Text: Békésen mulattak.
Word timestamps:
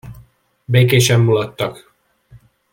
Békésen 0.65 1.19
mulattak. 1.21 1.91